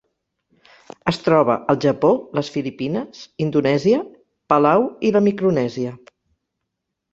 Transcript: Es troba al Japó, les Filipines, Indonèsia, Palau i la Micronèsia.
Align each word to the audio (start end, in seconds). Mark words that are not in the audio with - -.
Es 1.11 1.19
troba 1.25 1.57
al 1.73 1.79
Japó, 1.85 2.09
les 2.39 2.49
Filipines, 2.57 3.21
Indonèsia, 3.47 4.01
Palau 4.55 4.89
i 5.11 5.15
la 5.19 5.25
Micronèsia. 5.29 5.97